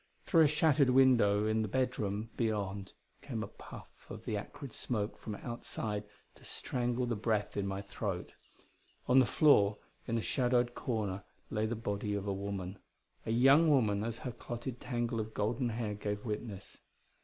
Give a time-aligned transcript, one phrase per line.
[0.25, 4.73] Through a shattered window in the bed room beyond came a puff of the acrid
[4.73, 8.33] smoke from outside to strangle the breath in my throat.
[9.07, 9.77] On the floor
[10.07, 12.79] in a shadowed corner lay the body of a woman
[13.27, 16.79] a young woman as her clotted tangle of golden hair gave witness.